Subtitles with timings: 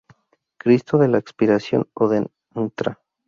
[0.57, 2.99] Cristo de la Expiración o de Ntra.